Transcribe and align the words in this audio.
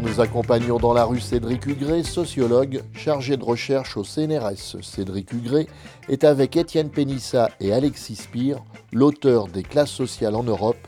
Nous 0.00 0.20
accompagnons 0.20 0.78
dans 0.78 0.92
la 0.92 1.04
rue 1.04 1.18
Cédric 1.18 1.66
Hugré, 1.66 2.02
sociologue 2.02 2.82
chargé 2.94 3.36
de 3.36 3.42
recherche 3.42 3.96
au 3.96 4.04
CNRS. 4.04 4.80
Cédric 4.80 5.32
Hugré 5.32 5.66
est 6.08 6.24
avec 6.24 6.56
Étienne 6.56 6.90
Pénissa 6.90 7.50
et 7.58 7.72
Alexis 7.72 8.14
Spire, 8.14 8.62
l'auteur 8.92 9.48
des 9.48 9.62
classes 9.62 9.90
sociales 9.90 10.36
en 10.36 10.44
Europe, 10.44 10.78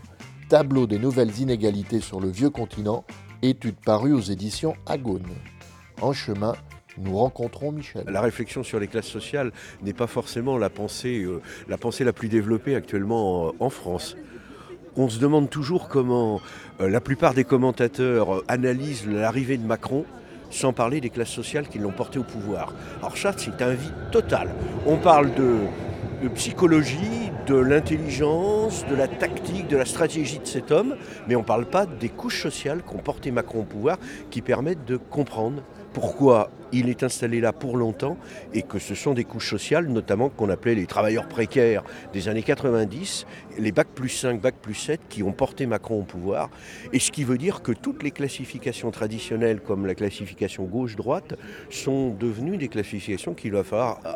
tableau 0.48 0.86
des 0.86 0.98
nouvelles 0.98 1.38
inégalités 1.40 2.00
sur 2.00 2.20
le 2.20 2.28
vieux 2.28 2.50
continent, 2.50 3.04
étude 3.42 3.76
parue 3.84 4.12
aux 4.12 4.20
éditions 4.20 4.74
Agone. 4.86 5.26
En 6.00 6.12
chemin, 6.12 6.54
nous 6.96 7.16
rencontrons 7.16 7.72
Michel. 7.72 8.04
La 8.06 8.20
réflexion 8.20 8.62
sur 8.62 8.78
les 8.78 8.86
classes 8.86 9.06
sociales 9.08 9.50
n'est 9.82 9.92
pas 9.92 10.06
forcément 10.06 10.56
la 10.56 10.70
pensée, 10.70 11.24
euh, 11.24 11.40
la 11.68 12.12
plus 12.12 12.28
développée 12.28 12.76
actuellement 12.76 13.48
en, 13.48 13.54
en 13.58 13.70
France. 13.70 14.16
On 14.96 15.08
se 15.08 15.18
demande 15.20 15.48
toujours 15.48 15.88
comment 15.88 16.40
euh, 16.80 16.88
la 16.88 17.00
plupart 17.00 17.32
des 17.32 17.44
commentateurs 17.44 18.38
euh, 18.38 18.44
analysent 18.48 19.06
l'arrivée 19.06 19.56
de 19.56 19.64
Macron 19.64 20.04
sans 20.50 20.72
parler 20.72 21.00
des 21.00 21.10
classes 21.10 21.30
sociales 21.30 21.68
qui 21.68 21.78
l'ont 21.78 21.92
porté 21.92 22.18
au 22.18 22.24
pouvoir. 22.24 22.74
Alors 22.98 23.16
ça, 23.16 23.32
c'est 23.36 23.62
un 23.62 23.72
vide 23.72 23.92
total. 24.10 24.50
On 24.86 24.96
parle 24.96 25.32
de, 25.34 25.58
de 26.24 26.28
psychologie, 26.30 27.29
de 27.50 27.56
l'intelligence, 27.56 28.86
de 28.86 28.94
la 28.94 29.08
tactique, 29.08 29.66
de 29.66 29.76
la 29.76 29.84
stratégie 29.84 30.38
de 30.38 30.46
cet 30.46 30.70
homme, 30.70 30.94
mais 31.26 31.34
on 31.34 31.40
ne 31.40 31.44
parle 31.44 31.66
pas 31.66 31.84
des 31.84 32.08
couches 32.08 32.40
sociales 32.40 32.80
qu'ont 32.82 32.98
porté 32.98 33.32
Macron 33.32 33.62
au 33.62 33.64
pouvoir 33.64 33.98
qui 34.30 34.40
permettent 34.40 34.84
de 34.84 34.96
comprendre 34.96 35.64
pourquoi 35.92 36.52
il 36.70 36.88
est 36.88 37.02
installé 37.02 37.40
là 37.40 37.52
pour 37.52 37.76
longtemps 37.76 38.16
et 38.54 38.62
que 38.62 38.78
ce 38.78 38.94
sont 38.94 39.14
des 39.14 39.24
couches 39.24 39.50
sociales, 39.50 39.88
notamment 39.88 40.28
qu'on 40.28 40.48
appelait 40.48 40.76
les 40.76 40.86
travailleurs 40.86 41.26
précaires 41.26 41.82
des 42.12 42.28
années 42.28 42.44
90, 42.44 43.26
les 43.58 43.72
bac 43.72 43.88
plus 43.96 44.10
5, 44.10 44.40
bac 44.40 44.54
plus 44.62 44.76
7 44.76 45.00
qui 45.08 45.24
ont 45.24 45.32
porté 45.32 45.66
Macron 45.66 45.98
au 45.98 46.04
pouvoir. 46.04 46.50
Et 46.92 47.00
ce 47.00 47.10
qui 47.10 47.24
veut 47.24 47.38
dire 47.38 47.62
que 47.62 47.72
toutes 47.72 48.04
les 48.04 48.12
classifications 48.12 48.92
traditionnelles 48.92 49.60
comme 49.60 49.86
la 49.86 49.96
classification 49.96 50.66
gauche-droite 50.66 51.34
sont 51.68 52.10
devenues 52.10 52.58
des 52.58 52.68
classifications 52.68 53.34
qu'il 53.34 53.50
va 53.50 53.64
falloir 53.64 53.98
euh, 54.06 54.12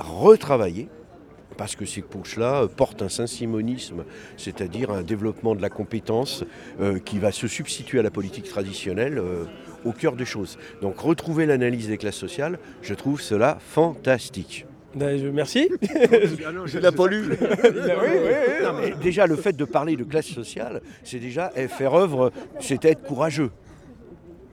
retravailler 0.00 0.88
parce 1.56 1.76
que 1.76 1.84
ces 1.84 2.02
couches-là 2.02 2.66
portent 2.76 3.02
un 3.02 3.08
saint-simonisme, 3.08 4.04
c'est-à-dire 4.36 4.90
un 4.90 5.02
développement 5.02 5.54
de 5.54 5.62
la 5.62 5.70
compétence 5.70 6.44
euh, 6.80 6.98
qui 6.98 7.18
va 7.18 7.32
se 7.32 7.46
substituer 7.48 7.98
à 7.98 8.02
la 8.02 8.10
politique 8.10 8.48
traditionnelle 8.48 9.18
euh, 9.18 9.44
au 9.84 9.92
cœur 9.92 10.16
des 10.16 10.24
choses. 10.24 10.58
Donc 10.82 10.98
retrouver 10.98 11.46
l'analyse 11.46 11.88
des 11.88 11.98
classes 11.98 12.16
sociales, 12.16 12.58
je 12.82 12.94
trouve 12.94 13.20
cela 13.20 13.58
fantastique. 13.60 14.66
Ben, 14.94 15.18
je- 15.18 15.26
merci. 15.26 15.68
Je 15.82 16.78
l'ai 16.78 16.92
pas 16.92 17.06
lu. 17.08 17.24
Déjà, 19.02 19.26
le 19.26 19.36
fait 19.36 19.56
de 19.56 19.64
parler 19.64 19.96
de 19.96 20.04
classe 20.04 20.26
sociale, 20.26 20.80
c'est 21.02 21.18
déjà 21.18 21.50
faire 21.50 21.94
œuvre, 21.94 22.30
c'est 22.60 22.84
être 22.84 23.02
courageux. 23.02 23.50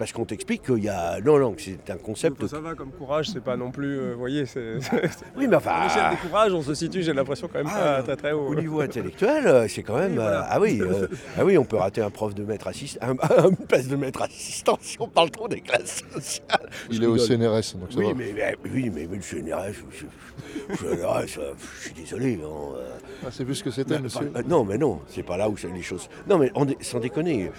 Parce 0.01 0.13
qu'on 0.13 0.25
t'explique 0.25 0.63
qu'il 0.63 0.83
y 0.83 0.89
a. 0.89 1.21
Non, 1.21 1.37
non, 1.37 1.53
que 1.53 1.61
c'est 1.61 1.87
un 1.91 1.97
concept. 1.97 2.47
Ça 2.47 2.59
va 2.59 2.73
comme 2.73 2.89
courage, 2.89 3.27
c'est 3.29 3.43
pas 3.43 3.55
non 3.55 3.69
plus. 3.69 3.99
euh, 3.99 4.13
Vous 4.13 4.19
voyez, 4.19 4.47
c'est. 4.47 4.81
c'est- 4.81 4.91
Oui, 5.37 5.45
mais 5.47 5.55
l'échelle 5.55 5.55
enfin. 5.57 6.09
des 6.09 6.17
courages, 6.27 6.53
on 6.53 6.63
se 6.63 6.73
situe, 6.73 7.03
j'ai 7.03 7.13
l'impression, 7.13 7.47
quand 7.47 7.59
même 7.59 7.67
Ah, 7.71 7.97
pas 7.97 8.01
très 8.01 8.15
très 8.15 8.31
haut. 8.31 8.47
Au 8.47 8.55
niveau 8.55 8.81
intellectuel, 8.81 9.45
euh, 9.45 9.67
c'est 9.67 9.83
quand 9.83 9.97
même. 9.97 10.13
Oui, 10.13 10.17
voilà. 10.17 10.41
euh, 10.41 10.47
ah, 10.49 10.59
oui, 10.59 10.81
euh, 10.81 11.07
ah 11.37 11.45
oui, 11.45 11.55
on 11.59 11.65
peut 11.65 11.75
rater 11.77 12.01
un 12.01 12.09
prof 12.09 12.33
de 12.33 12.43
maître 12.43 12.67
assistant, 12.67 12.99
un, 13.05 13.11
un 13.45 13.51
place 13.53 13.87
de 13.89 13.95
maître 13.95 14.23
assistant 14.23 14.75
si 14.81 14.97
on 14.99 15.07
parle 15.07 15.29
trop 15.29 15.47
des 15.47 15.61
classes 15.61 16.01
sociales. 16.11 16.67
Il 16.89 16.97
Je 16.97 17.03
est 17.03 17.05
au. 17.05 17.17
CNRS, 17.19 17.75
donc 17.77 17.91
ça 17.91 17.97
Oui 17.99 18.05
va. 18.07 18.13
mais, 18.15 18.33
mais- 18.35 18.55
oui, 18.73 18.89
mais, 18.91 19.07
mais 19.07 19.17
le 19.17 19.21
CNRS, 19.21 19.73
je, 19.91 19.97
je- 19.99 20.75
je- 20.77 20.95
CNRS, 20.95 21.27
je 21.27 21.81
suis 21.83 21.93
désolé. 21.93 22.39
hein, 22.43 22.47
euh, 22.75 22.89
Ah, 23.23 23.27
c'est 23.29 23.45
plus 23.45 23.53
ce 23.53 23.63
que 23.63 23.69
c'était, 23.69 23.99
monsieur. 23.99 24.25
pas- 24.25 24.41
non, 24.41 24.65
mais 24.65 24.79
non, 24.79 25.01
c'est 25.07 25.21
pas 25.21 25.37
là 25.37 25.47
où 25.47 25.55
c'est 25.57 25.69
les 25.71 25.83
choses. 25.83 26.09
Non, 26.27 26.39
mais 26.39 26.51
on 26.55 26.65
sans 26.81 26.99
déconner. 26.99 27.51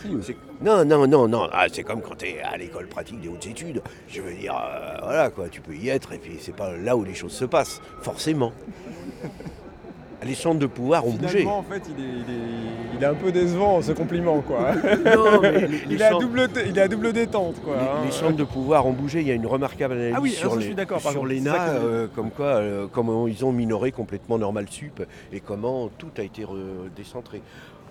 Non, 0.60 0.84
non, 0.84 1.06
non, 1.06 1.28
non. 1.28 1.48
Ah, 1.52 1.66
c'est 1.72 1.84
comme 1.84 2.00
quand 2.02 2.16
tu 2.16 2.26
es 2.36 2.42
à 2.42 2.56
l'école 2.56 2.86
pratique 2.86 3.20
des 3.20 3.28
hautes 3.28 3.46
études. 3.46 3.82
Je 4.08 4.20
veux 4.22 4.32
dire, 4.34 4.54
euh, 4.54 4.96
voilà 5.02 5.30
quoi, 5.30 5.48
tu 5.48 5.60
peux 5.60 5.74
y 5.74 5.88
être 5.88 6.12
et 6.12 6.18
puis 6.18 6.36
c'est 6.40 6.54
pas 6.56 6.72
là 6.76 6.96
où 6.96 7.04
les 7.04 7.14
choses 7.14 7.32
se 7.32 7.44
passent, 7.44 7.80
forcément. 8.00 8.52
Les 10.24 10.36
centres 10.36 10.60
de 10.60 10.66
pouvoir 10.66 11.04
ont 11.04 11.10
bougé. 11.10 11.38
Finalement, 11.40 11.58
en 11.58 11.62
fait, 11.64 11.82
il 11.88 12.04
est, 12.04 12.08
il, 12.08 12.20
est, 12.20 12.94
il 12.96 13.02
est 13.02 13.06
un 13.06 13.14
peu 13.14 13.32
décevant, 13.32 13.82
ce 13.82 13.90
compliment, 13.90 14.40
quoi. 14.40 14.72
Non, 15.04 15.40
mais 15.42 15.50
les, 15.62 15.66
les 15.66 15.80
il, 15.90 16.00
est 16.00 16.04
à 16.04 16.10
double, 16.12 16.46
t- 16.48 16.60
il 16.68 16.78
est 16.78 16.80
à 16.80 16.86
double 16.86 17.12
détente, 17.12 17.60
quoi. 17.60 17.74
les- 17.74 17.82
hein. 17.82 18.04
les 18.04 18.12
centres 18.12 18.36
de 18.36 18.44
pouvoir 18.44 18.86
ont 18.86 18.92
bougé. 18.92 19.20
Il 19.20 19.26
y 19.26 19.32
a 19.32 19.34
une 19.34 19.48
remarquable 19.48 19.94
analyse 19.94 20.14
Ah 20.16 20.20
oui, 20.22 20.30
sur 20.30 20.52
je 20.54 20.58
les- 20.60 20.64
suis 20.66 21.10
sur 21.10 21.26
l'ENA, 21.26 21.40
je- 21.74 21.84
euh, 21.84 22.06
comme 22.14 22.30
quoi, 22.30 22.46
euh, 22.46 22.86
comment 22.92 23.26
ils 23.26 23.44
ont 23.44 23.50
minoré 23.50 23.90
complètement 23.90 24.38
Normal 24.38 24.66
Sup 24.70 25.02
et 25.32 25.40
comment 25.40 25.90
tout 25.98 26.10
a 26.16 26.22
été 26.22 26.44
redécentré. 26.44 27.42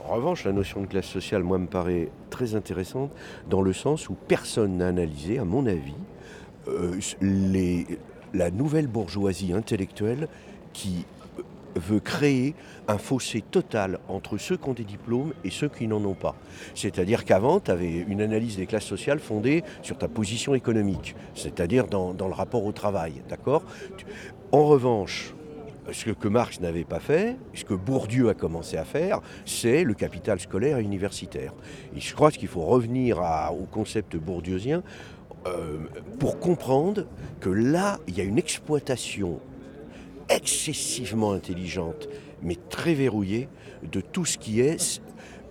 En 0.07 0.16
revanche, 0.16 0.45
la 0.45 0.51
notion 0.51 0.81
de 0.81 0.88
classe 0.88 1.06
sociale, 1.06 1.44
moi, 1.44 1.57
me 1.57 1.67
paraît 1.67 2.09
très 2.29 2.56
intéressante 2.56 3.12
dans 3.50 3.62
le 3.62 3.73
sens 3.73 4.09
où 4.09 4.13
personne 4.13 4.78
n'a 4.78 4.88
analysé, 4.88 5.39
à 5.39 5.45
mon 5.45 5.66
avis, 5.66 5.95
euh, 6.67 7.00
la 8.34 8.51
nouvelle 8.51 8.88
bourgeoisie 8.88 9.53
intellectuelle 9.53 10.28
qui 10.73 11.06
euh, 11.38 11.41
veut 11.75 12.00
créer 12.00 12.56
un 12.88 12.97
fossé 12.97 13.41
total 13.41 14.00
entre 14.07 14.38
ceux 14.38 14.57
qui 14.57 14.69
ont 14.69 14.73
des 14.73 14.84
diplômes 14.84 15.34
et 15.44 15.50
ceux 15.50 15.69
qui 15.69 15.88
n'en 15.88 16.03
ont 16.03 16.13
pas. 16.13 16.35
C'est-à-dire 16.75 17.25
qu'avant, 17.25 17.59
tu 17.59 17.72
avais 17.72 18.06
une 18.07 18.22
analyse 18.22 18.57
des 18.57 18.66
classes 18.66 18.85
sociales 18.85 19.19
fondée 19.19 19.63
sur 19.81 19.97
ta 19.97 20.07
position 20.07 20.53
économique, 20.56 21.16
c'est-à-dire 21.35 21.88
dans, 21.88 22.13
dans 22.13 22.28
le 22.28 22.34
rapport 22.34 22.66
au 22.66 22.72
travail. 22.72 23.22
D'accord? 23.29 23.63
En 24.51 24.66
revanche, 24.66 25.34
ce 25.91 26.11
que 26.11 26.27
Marx 26.27 26.59
n'avait 26.59 26.83
pas 26.83 26.99
fait, 26.99 27.37
ce 27.53 27.65
que 27.65 27.73
Bourdieu 27.73 28.29
a 28.29 28.33
commencé 28.33 28.77
à 28.77 28.85
faire, 28.85 29.21
c'est 29.45 29.83
le 29.83 29.93
capital 29.93 30.39
scolaire 30.39 30.77
et 30.77 30.83
universitaire. 30.83 31.53
Et 31.95 31.99
je 31.99 32.13
crois 32.13 32.31
qu'il 32.31 32.47
faut 32.47 32.61
revenir 32.61 33.19
au 33.51 33.65
concept 33.65 34.15
bourdieusien 34.15 34.83
euh, 35.47 35.79
pour 36.19 36.39
comprendre 36.39 37.07
que 37.39 37.49
là, 37.49 37.99
il 38.07 38.15
y 38.17 38.21
a 38.21 38.23
une 38.23 38.37
exploitation 38.37 39.39
excessivement 40.29 41.31
intelligente, 41.31 42.07
mais 42.43 42.57
très 42.69 42.93
verrouillée, 42.93 43.49
de 43.91 44.01
tout 44.01 44.25
ce 44.25 44.37
qui 44.37 44.61
est... 44.61 45.01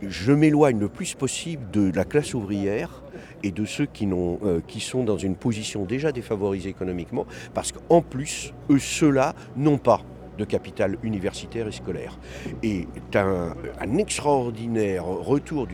Je 0.03 0.33
m'éloigne 0.33 0.79
le 0.79 0.89
plus 0.89 1.15
possible 1.15 1.71
de 1.73 1.93
la 1.95 2.07
classe 2.07 2.33
ouvrière 2.33 3.03
et 3.43 3.51
de 3.51 3.67
ceux 3.67 3.85
qui, 3.85 4.09
euh, 4.11 4.61
sont 4.79 5.05
dans 5.05 5.19
une 5.19 5.37
position 5.37 5.85
déjà 5.85 6.11
défavorisée 6.11 6.71
économiquement, 6.71 7.27
parce 7.53 7.73
qu'en 7.73 8.01
plus, 8.01 8.55
eux, 8.71 8.79
ceux-là 8.79 9.35
n'ont 9.57 9.77
pas 9.77 10.03
de 10.39 10.45
capital 10.45 10.97
universitaire 11.03 11.69
et 11.69 11.73
scolaire. 11.73 12.19
Et 12.63 12.87
un, 13.15 13.55
un 13.81 13.97
extraordinaire 13.99 15.05
retour 15.05 15.67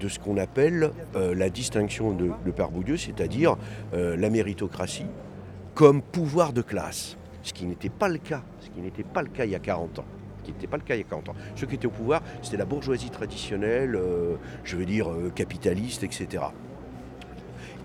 de 0.00 0.08
ce 0.08 0.18
qu'on 0.18 0.36
appelle 0.36 0.90
euh, 1.16 1.34
la 1.34 1.50
distinction 1.50 2.12
de, 2.12 2.30
de 2.44 2.50
Père 2.50 2.70
Bourdieu, 2.70 2.96
c'est-à-dire 2.96 3.56
euh, 3.94 4.16
la 4.16 4.30
méritocratie 4.30 5.06
comme 5.74 6.02
pouvoir 6.02 6.52
de 6.52 6.62
classe, 6.62 7.16
ce 7.42 7.52
qui 7.52 7.66
n'était 7.66 7.88
pas 7.88 8.08
le 8.08 8.18
cas, 8.18 8.42
ce 8.60 8.70
qui 8.70 8.80
n'était 8.80 9.02
pas 9.02 9.22
le 9.22 9.28
cas 9.28 9.44
il 9.44 9.50
y 9.50 9.56
a 9.56 9.60
40 9.60 9.98
ans. 9.98 10.04
Qui 10.44 10.52
n'était 10.52 10.66
pas 10.66 10.76
le 10.76 10.82
cas 10.82 10.94
il 10.94 10.98
y 10.98 11.04
a 11.04 11.06
40 11.06 11.30
ans. 11.30 11.34
Ceux 11.56 11.66
qui 11.66 11.74
étaient 11.74 11.86
au 11.86 11.90
pouvoir, 11.90 12.22
c'était 12.42 12.58
la 12.58 12.66
bourgeoisie 12.66 13.10
traditionnelle, 13.10 13.96
euh, 13.96 14.36
je 14.62 14.76
veux 14.76 14.84
dire 14.84 15.08
capitaliste, 15.34 16.04
etc 16.04 16.44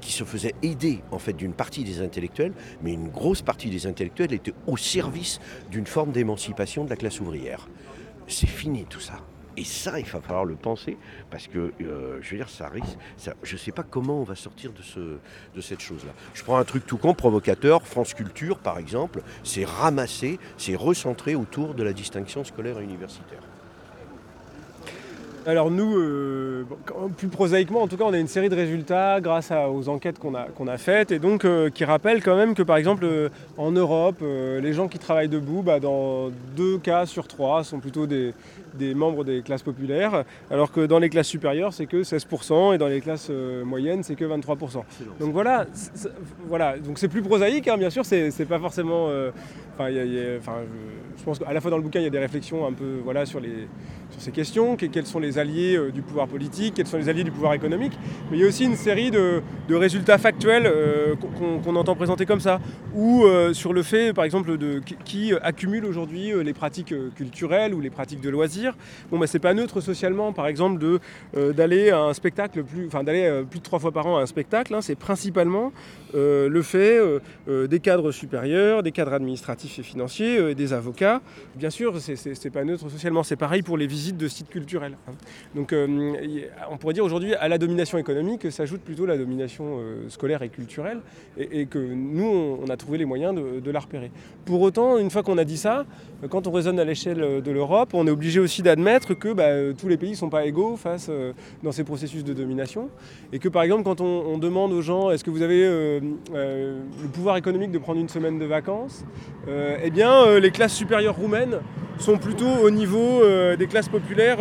qui 0.02 0.12
se 0.12 0.24
faisait 0.24 0.56
aider 0.62 1.02
en 1.12 1.20
fait 1.20 1.34
d'une 1.34 1.54
partie 1.54 1.84
des 1.84 2.02
intellectuels, 2.02 2.54
mais 2.82 2.94
une 2.94 3.10
grosse 3.10 3.42
partie 3.42 3.70
des 3.70 3.88
intellectuels 3.88 4.34
était 4.34 4.54
au 4.68 4.78
service 4.78 5.40
d'une 5.72 5.88
forme 5.88 6.12
d'émancipation 6.12 6.86
de 6.86 6.90
la 6.90 6.96
classe 6.96 7.20
ouvrière. 7.20 7.68
C'est 8.28 8.48
fini 8.48 8.86
tout 8.86 9.00
ça. 9.00 9.20
Et 9.58 9.66
ça, 9.66 10.00
il 10.00 10.06
va 10.06 10.22
falloir 10.22 10.46
le 10.46 10.56
penser, 10.56 10.98
parce 11.30 11.48
que, 11.48 11.74
euh, 11.82 12.20
je 12.22 12.30
veux 12.32 12.38
dire, 12.38 12.50
ça 12.50 12.70
risque. 12.70 12.98
je 13.44 13.54
ne 13.54 13.58
sais 13.58 13.74
pas 13.74 13.84
comment 13.84 14.22
on 14.22 14.24
va 14.24 14.36
sortir 14.36 14.72
de, 14.72 14.82
ce, 14.82 15.18
de 15.54 15.62
cette 15.62 15.82
chose-là. 15.82 16.14
Je 16.34 16.44
prends 16.44 16.58
un 16.58 16.64
truc 16.64 16.86
tout 16.86 16.98
con, 16.98 17.14
provocateur. 17.14 17.86
France 17.86 18.14
Culture, 18.14 18.60
par 18.60 18.78
exemple, 18.78 19.22
c'est 19.44 19.66
ramassé, 19.66 20.40
c'est 20.58 20.76
recentré 20.76 21.36
autour 21.36 21.74
de 21.74 21.84
la 21.84 21.92
distinction 21.92 22.46
scolaire 22.46 22.80
et 22.80 22.86
universitaire. 22.86 23.42
Alors 25.50 25.72
nous, 25.72 25.98
euh, 25.98 26.64
bon, 26.70 27.10
plus 27.10 27.28
prosaïquement, 27.28 27.82
en 27.82 27.88
tout 27.88 27.98
cas, 27.98 28.04
on 28.06 28.14
a 28.14 28.20
une 28.20 28.28
série 28.28 28.50
de 28.50 28.56
résultats 28.56 29.20
grâce 29.20 29.50
à- 29.50 29.68
aux 29.68 29.90
enquêtes 29.90 30.20
qu'on 30.20 30.36
a, 30.36 30.44
qu'on 30.44 30.68
a 30.68 30.78
faites 30.78 31.12
et 31.12 31.18
donc 31.18 31.44
euh, 31.44 31.72
qui 31.72 31.86
rappellent 31.86 32.22
quand 32.22 32.36
même 32.36 32.54
que 32.54 32.62
par 32.62 32.78
exemple 32.78 33.04
euh, 33.06 33.30
en 33.58 33.72
Europe, 33.72 34.18
les 34.22 34.74
gens 34.74 34.88
qui 34.88 35.00
travaillent 35.00 35.28
debout, 35.28 35.64
bah, 35.64 35.80
dans 35.80 36.30
deux 36.56 36.78
cas 36.78 37.08
sur 37.08 37.28
trois, 37.28 37.64
sont 37.64 37.80
plutôt 37.80 38.06
des, 38.06 38.34
des 38.76 38.94
membres 38.94 39.24
des 39.24 39.42
classes 39.42 39.64
populaires, 39.64 40.24
alors 40.52 40.72
que 40.72 40.86
dans 40.86 41.00
les 41.00 41.10
classes 41.10 41.28
supérieures, 41.28 41.74
c'est 41.74 41.88
que 41.88 42.04
16% 42.04 42.76
et 42.76 42.78
dans 42.78 42.88
les 42.88 43.02
classes 43.02 43.32
moyennes, 43.66 44.04
c'est 44.04 44.16
que 44.16 44.26
23%. 44.26 44.84
Donc 45.20 45.34
voilà, 45.34 45.66
c'est- 45.74 45.92
c'est- 45.96 46.12
voilà. 46.48 46.78
donc 46.78 47.00
c'est 47.00 47.08
plus 47.08 47.24
prosaïque, 47.24 47.68
hein, 47.68 47.78
bien 47.78 47.90
sûr, 47.90 48.06
c'est 48.06 48.30
c'est 48.30 48.46
pas 48.46 48.60
forcément. 48.60 49.08
Je, 49.88 51.24
pense 51.24 51.40
qu'à 51.40 51.54
la 51.54 51.62
fois 51.62 51.72
dans 51.72 51.78
le 51.78 51.84
bouquin, 51.84 52.00
il 52.00 52.04
y 52.04 52.08
a 52.08 52.12
des 52.12 52.20
réflexions 52.20 52.68
un 52.68 52.74
peu 52.74 53.00
voilà, 53.04 53.26
sur, 53.26 53.40
les, 53.40 53.68
sur 54.10 54.22
ces 54.22 54.32
questions, 54.32 54.76
que- 54.76 54.86
quels 54.86 55.06
sont 55.06 55.20
les 55.20 55.38
alliés 55.38 55.76
euh, 55.78 55.92
du 55.92 56.02
pouvoir 56.02 56.28
politique, 56.28 56.74
quels 56.76 56.88
sont 56.88 56.98
les 56.98 57.10
alliés 57.10 57.24
du 57.24 57.32
pouvoir 57.32 57.54
économique, 57.54 57.94
mais 58.30 58.38
il 58.38 58.42
y 58.42 58.44
a 58.44 58.48
aussi 58.48 58.66
une 58.66 58.76
série 58.76 59.12
de, 59.12 59.42
de 59.68 59.76
résultats 59.76 60.18
factuels 60.18 60.66
euh, 60.66 61.16
qu'on 61.64 61.76
entend 61.76 61.96
présenter 61.96 62.26
comme 62.26 62.40
ça, 62.40 62.60
ou 62.94 63.24
euh, 63.24 63.54
sur 63.54 63.74
le 63.74 63.84
fait, 63.84 64.14
par 64.14 64.26
exemple, 64.26 64.58
de 64.58 64.82
qui, 65.06 65.34
accumule 65.42 65.86
aujourd'hui 65.86 66.32
les 66.44 66.54
pratiques 66.54 66.94
culturelles 67.16 67.74
ou 67.74 67.82
les 67.82 67.90
pratiques 67.90 68.22
de 68.22 68.30
loisirs. 68.30 68.76
Bon 69.12 69.20
bah 69.20 69.28
c'est 69.28 69.40
pas 69.40 69.54
neutre 69.54 69.82
socialement 69.82 70.34
par 70.34 70.48
exemple 70.48 70.80
de 70.80 71.00
d'aller 71.52 71.92
un 71.92 72.14
spectacle 72.14 72.64
plus 72.64 72.88
enfin 72.88 73.04
d'aller 73.04 73.44
plus 73.50 73.60
de 73.60 73.64
trois 73.64 73.80
fois 73.80 73.92
par 73.92 74.08
an 74.08 74.18
à 74.18 74.22
un 74.22 74.26
spectacle 74.26 74.74
hein. 74.74 74.82
c'est 74.82 74.96
principalement 74.96 75.72
le 76.14 76.62
fait 76.62 77.00
des 77.48 77.80
cadres 77.80 78.12
supérieurs 78.12 78.82
des 78.82 78.92
cadres 78.92 79.14
administratifs 79.14 79.69
et 79.78 79.84
financiers 79.84 80.56
des 80.56 80.74
avocats. 80.74 81.22
Bien 81.56 81.70
sûr 81.70 81.96
c'est 82.00 82.50
pas 82.50 82.64
neutre 82.64 82.90
socialement 82.90 83.24
c'est 83.24 83.36
pareil 83.36 83.62
pour 83.62 83.78
les 83.78 83.88
visites 83.88 84.18
de 84.18 84.28
sites 84.28 84.50
culturels. 84.50 84.98
Donc 85.56 85.74
on 85.74 86.78
pourrait 86.78 86.94
dire 86.94 87.06
aujourd'hui 87.06 87.36
à 87.36 87.48
la 87.48 87.58
domination 87.58 87.98
économique 87.98 88.52
s'ajoute 88.52 88.82
plutôt 88.82 89.06
la 89.06 89.18
domination 89.18 89.80
scolaire 90.08 90.42
et 90.42 90.50
culturelle 90.50 91.02
et, 91.38 91.66
que 91.66 91.80
nous 91.80 92.58
on, 92.64 92.70
a 92.70 92.78
trouvé 92.78 92.98
les 92.98 93.06
moyens 93.06 93.36
de, 93.36 93.72
la 93.72 93.80
repérer. 93.80 94.12
Pour 94.46 94.62
autant 94.62 94.98
une 94.98 95.10
fois 95.10 95.24
qu'on 95.24 95.38
a 95.38 95.46
dit 95.46 95.58
ça 95.58 95.86
quand 96.30 96.48
on 96.48 96.52
raisonne 96.52 96.80
à 96.80 96.86
l'échelle 96.86 97.42
de 97.42 97.52
l'Europe, 97.52 97.90
on 97.94 98.08
est 98.08 98.12
obligé 98.12 98.40
aussi 98.40 98.62
d'admettre 98.62 99.14
que 99.14 99.34
bah, 99.34 99.74
tous 99.78 99.88
les 99.88 99.98
pays 99.98 100.12
ne 100.12 100.16
sont 100.16 100.30
pas 100.30 100.46
égaux 100.46 100.76
face 100.76 101.08
euh, 101.10 101.34
dans 101.64 101.72
ces 101.72 101.84
processus 101.84 102.24
de 102.24 102.34
domination. 102.34 102.90
Et 103.32 103.40
que 103.40 103.50
par 103.50 103.64
exemple, 103.64 103.84
quand 103.84 104.02
on, 104.02 104.38
demande 104.40 104.72
aux 104.72 104.82
gens 104.82 105.12
est-ce 105.12 105.24
que 105.24 105.30
vous 105.32 105.42
avez 105.42 105.66
euh, 105.66 106.00
euh, 106.34 106.80
le 107.02 107.08
pouvoir 107.10 107.36
économique 107.36 107.72
de 107.72 107.78
prendre 107.78 108.00
une 108.00 108.08
semaine 108.08 108.40
de 108.40 108.46
vacances, 108.46 109.04
eh 109.84 109.90
bien, 109.90 110.40
les 110.40 110.52
classes 110.52 110.74
supérieures 110.74 111.16
roumaines 111.16 111.60
sont 111.98 112.18
plutôt 112.18 112.50
au 112.64 112.70
niveau 112.70 113.22
des 113.58 113.68
classes 113.68 113.90
populaires 113.90 114.38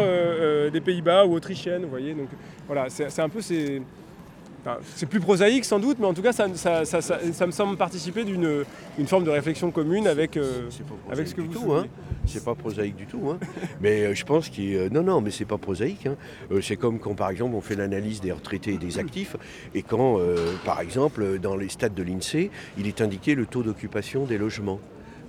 des 0.72 0.80
Pays-Bas 0.80 1.26
ou 1.26 1.34
autrichiennes. 1.34 1.82
Vous 1.82 1.90
voyez 1.90 2.14
Donc 2.14 2.28
voilà, 2.66 2.88
c'est 2.88 3.20
un 3.20 3.28
peu 3.28 3.40
ces 3.40 3.82
c'est 4.94 5.06
plus 5.06 5.20
prosaïque 5.20 5.64
sans 5.64 5.78
doute, 5.78 5.98
mais 5.98 6.06
en 6.06 6.14
tout 6.14 6.22
cas, 6.22 6.32
ça, 6.32 6.48
me 6.48 7.50
semble 7.50 7.76
participer 7.76 8.24
d'une 8.24 8.64
forme 9.06 9.24
de 9.24 9.30
réflexion 9.30 9.70
commune 9.70 10.06
avec, 10.06 10.36
euh, 10.36 10.68
avec 11.10 11.28
ce 11.28 11.34
que 11.34 11.40
vous 11.40 11.52
tout, 11.52 11.72
hein. 11.72 11.86
C'est 12.26 12.44
pas 12.44 12.54
prosaïque 12.54 12.96
du 12.96 13.06
tout. 13.06 13.30
Hein. 13.30 13.38
mais 13.80 14.02
euh, 14.02 14.14
je 14.14 14.24
pense. 14.24 14.50
Euh, 14.58 14.90
non, 14.90 15.02
non, 15.02 15.22
mais 15.22 15.30
c'est 15.30 15.46
pas 15.46 15.56
prosaïque. 15.56 16.06
Hein. 16.06 16.16
c'est 16.60 16.76
comme 16.76 16.98
quand, 16.98 17.14
par 17.14 17.30
exemple, 17.30 17.54
on 17.54 17.62
fait 17.62 17.74
l'analyse 17.74 18.20
des 18.20 18.32
retraités 18.32 18.74
et 18.74 18.78
des 18.78 18.98
actifs, 18.98 19.36
et 19.74 19.82
quand, 19.82 20.18
par 20.64 20.80
exemple, 20.80 21.38
dans 21.38 21.56
les 21.56 21.68
stades 21.68 21.94
de 21.94 22.02
l'INSEE, 22.02 22.50
il 22.78 22.86
est 22.86 23.00
indiqué 23.00 23.34
le 23.34 23.46
taux 23.46 23.62
d'occupation 23.62 24.24
des 24.24 24.38
logements 24.38 24.80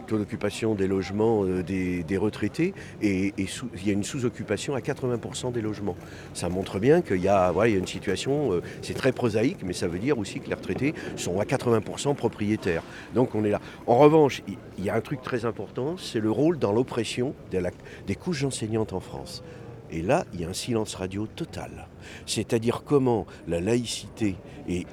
taux 0.10 0.18
d'occupation 0.18 0.74
des 0.74 0.88
logements 0.88 1.44
euh, 1.46 1.64
des, 1.64 2.18
retraités 2.18 2.74
et, 3.02 3.34
il 3.38 3.88
y 3.88 3.90
a 3.90 3.94
une 3.94 4.04
sous-occupation 4.04 4.76
à 4.76 4.80
80% 4.80 5.52
des 5.52 5.62
logements. 5.62 5.96
Ça 6.34 6.50
montre 6.50 6.80
bien 6.80 7.02
qu'il 7.02 7.22
y, 7.22 7.28
a, 7.28 7.54
une 7.68 7.88
situation, 7.88 8.52
euh, 8.54 8.62
c'est 8.82 8.96
très 8.96 9.12
prosaïque, 9.12 9.60
mais 9.64 9.74
ça 9.74 9.88
veut 9.88 10.00
dire 10.00 10.18
aussi 10.18 10.40
que 10.40 10.50
les 10.50 10.56
retraités 10.56 10.94
sont 11.16 11.40
à 11.40 11.44
80% 11.44 12.16
propriétaires. 12.16 12.84
Donc 13.14 13.36
on 13.36 13.46
est 13.46 13.52
là. 13.52 13.62
En 13.86 13.98
revanche, 13.98 14.42
il 14.78 14.84
y 14.84 14.90
a 14.90 14.96
un 14.96 15.02
truc 15.02 15.22
très 15.22 15.46
important, 15.46 15.96
c'est 15.98 16.20
le 16.20 16.32
rôle 16.32 16.58
dans 16.58 16.72
l'oppression 16.72 17.36
des 17.52 18.16
couches 18.16 18.44
enseignantes 18.44 18.94
en 18.94 19.00
France. 19.00 19.44
Et 19.92 20.02
là, 20.02 20.26
il 20.34 20.42
y 20.42 20.46
a 20.46 20.50
un 20.50 20.54
silence 20.54 20.96
radio 20.96 21.28
total. 21.28 21.88
C'est-à-dire 22.26 22.84
comment 22.86 23.26
la 23.48 23.60
laïcité 23.60 24.36
et, 24.68 24.86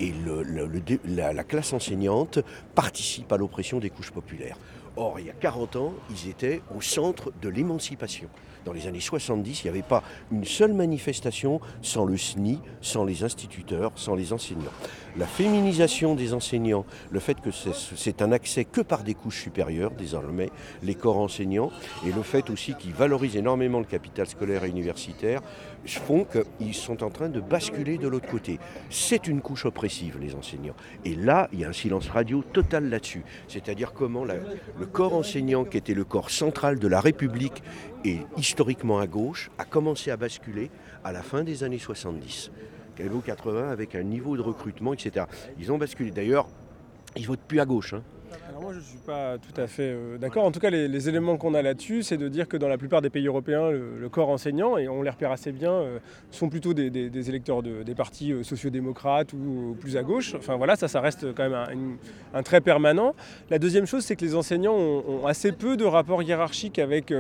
la 1.07 1.45
classe 1.45 1.73
enseignante 1.73 2.39
participent 2.75 3.33
à 3.33 3.37
l'oppression 3.37 3.79
des 3.79 3.91
couches 3.91 4.11
populaires. 4.11 4.59
Or, 4.97 5.21
il 5.21 5.27
y 5.27 5.31
a 5.31 5.35
40 5.35 5.77
ans, 5.77 5.95
ils 6.11 6.29
étaient 6.31 6.63
au 6.75 6.81
centre 6.81 7.31
de 7.43 7.49
l'émancipation. 7.51 8.29
Dans 8.67 8.73
les 8.73 8.89
années 8.89 9.01
70, 9.01 9.63
il 9.63 9.67
n'y 9.67 9.71
avait 9.71 9.83
pas 9.87 10.03
une 10.33 10.45
seule 10.45 10.73
manifestation 10.73 11.61
sans 11.83 12.05
le 12.05 12.17
SNI, 12.17 12.59
sans 12.81 13.05
les 13.05 13.23
instituteurs, 13.23 13.93
sans 13.95 14.17
les 14.17 14.33
enseignants. 14.33 14.73
La 15.17 15.27
féminisation 15.27 16.17
des 16.17 16.35
enseignants, 16.35 16.85
le 17.11 17.21
fait 17.21 17.41
que 17.41 17.51
c'est 17.53 18.23
un 18.23 18.33
accès 18.33 18.65
que 18.65 18.81
par 18.81 19.05
des 19.05 19.15
couches 19.15 19.41
supérieures, 19.41 19.93
désormais, 19.93 20.51
les 20.83 20.97
corps 20.97 21.19
enseignants, 21.19 21.71
et 22.05 22.11
le 22.11 22.23
fait 22.23 22.51
aussi 22.51 22.75
qu'ils 22.75 22.93
valorisent 22.93 23.37
énormément 23.37 23.79
le 23.79 23.85
capital 23.85 24.27
scolaire 24.27 24.65
et 24.65 24.69
universitaire, 24.69 25.43
font 25.87 26.27
qu'ils 26.27 26.75
sont 26.75 27.05
en 27.05 27.11
train 27.11 27.29
de 27.29 27.41
basculer 27.41 27.97
de 27.99 28.09
l'autre 28.09 28.29
côté. 28.29 28.59
C'est 28.91 29.29
une 29.29 29.41
couche 29.41 29.65
oppressive, 29.65 30.19
les 30.21 30.35
enseignants. 30.35 30.75
Et 31.05 31.15
là, 31.15 31.49
il 31.53 31.61
y 31.61 31.65
a 31.65 31.69
un 31.69 31.73
silence 31.73 32.09
radio 32.09 32.43
total 32.43 32.89
là-dessus. 32.89 33.23
C'est-à-dire 33.47 33.93
comment 33.93 34.25
le 34.25 34.87
corps 34.87 35.15
enseignant, 35.15 35.65
qui 35.65 35.77
était 35.77 35.95
le 35.95 36.05
corps 36.05 36.31
central 36.31 36.81
de 36.81 36.89
la 36.89 37.01
République 37.01 37.63
et 38.05 38.21
historiquement 38.37 38.99
à 38.99 39.07
gauche, 39.07 39.51
a 39.59 39.65
commencé 39.65 40.11
à 40.11 40.17
basculer 40.17 40.71
à 41.05 41.13
la 41.13 41.23
fin 41.23 41.45
des 41.45 41.65
années 41.65 41.79
70. 41.79 42.51
80 43.25 43.71
avec 43.71 43.95
un 43.95 44.03
niveau 44.03 44.37
de 44.37 44.43
recrutement, 44.43 44.95
etc. 44.95 45.27
Ils 45.59 45.71
ont 45.71 45.79
basculé. 45.79 46.11
D'ailleurs, 46.11 46.49
ils 47.15 47.27
votent 47.27 47.47
plus 47.47 47.61
à 47.61 47.67
gauche. 47.67 47.95
Hein. 47.95 48.03
Alors 48.49 48.61
moi 48.61 48.73
je 48.73 48.79
ne 48.79 48.83
suis 48.83 48.99
pas 48.99 49.37
tout 49.39 49.61
à 49.61 49.67
fait 49.67 49.93
euh, 49.95 50.19
d'accord. 50.19 50.45
En 50.45 50.51
tout 50.51 50.59
cas 50.59 50.71
les, 50.71 51.09
éléments 51.09 51.37
qu'on 51.37 51.55
a 51.55 51.63
là-dessus, 51.63 52.03
c'est 52.03 52.17
de 52.17 52.29
dire 52.29 52.49
que 52.49 52.57
dans 52.57 52.69
la 52.69 52.79
plupart 52.79 53.03
des 53.03 53.11
pays 53.11 53.27
européens, 53.27 53.71
le, 53.71 54.09
corps 54.09 54.29
enseignant, 54.29 54.79
et 54.79 54.89
on 54.89 55.03
les 55.03 55.11
repère 55.11 55.31
assez 55.31 55.53
bien, 55.53 55.73
euh, 55.73 55.99
sont 56.31 56.49
plutôt 56.49 56.75
des, 56.75 57.29
électeurs 57.29 57.63
des 57.63 57.95
partis 57.95 58.33
euh, 58.33 58.43
sociodémocrates 58.43 59.33
ou, 59.33 59.77
plus 59.81 59.97
à 59.97 60.03
gauche. 60.03 60.35
Enfin 60.35 60.57
voilà, 60.57 60.77
ça, 60.77 60.89
ça 60.89 61.01
reste 61.01 61.35
quand 61.35 61.49
même 61.49 61.99
un, 62.35 62.43
trait 62.43 62.61
permanent. 62.61 63.15
La 63.51 63.59
deuxième 63.59 63.87
chose, 63.87 64.05
c'est 64.05 64.17
que 64.17 64.25
les 64.25 64.35
enseignants 64.35 64.75
ont, 64.75 65.27
assez 65.27 65.53
peu 65.53 65.77
de 65.77 65.85
rapports 65.85 66.23
hiérarchiques 66.23 66.79
avec, 66.79 67.13